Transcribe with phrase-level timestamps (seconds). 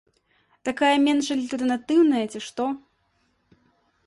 [0.69, 2.63] Такая менш альтэрнатыўная, ці што.